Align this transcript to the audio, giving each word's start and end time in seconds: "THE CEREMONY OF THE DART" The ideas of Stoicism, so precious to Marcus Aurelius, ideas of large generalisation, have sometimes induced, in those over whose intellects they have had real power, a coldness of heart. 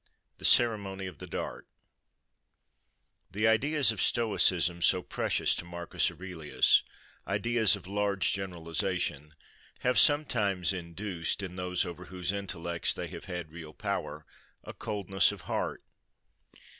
"THE 0.39 0.45
CEREMONY 0.45 1.05
OF 1.05 1.19
THE 1.19 1.27
DART" 1.27 1.67
The 3.29 3.47
ideas 3.47 3.91
of 3.91 4.01
Stoicism, 4.01 4.81
so 4.81 5.03
precious 5.03 5.53
to 5.53 5.63
Marcus 5.65 6.09
Aurelius, 6.09 6.81
ideas 7.27 7.75
of 7.75 7.85
large 7.85 8.33
generalisation, 8.33 9.35
have 9.81 9.99
sometimes 9.99 10.73
induced, 10.73 11.43
in 11.43 11.55
those 11.55 11.85
over 11.85 12.05
whose 12.05 12.31
intellects 12.31 12.95
they 12.95 13.09
have 13.09 13.25
had 13.25 13.51
real 13.51 13.75
power, 13.75 14.25
a 14.63 14.73
coldness 14.73 15.31
of 15.31 15.41
heart. 15.41 15.83